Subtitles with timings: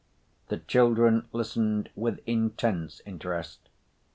[0.47, 3.69] The children listened with intense interest.